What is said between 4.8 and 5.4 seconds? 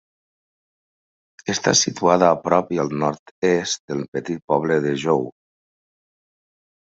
de Jou.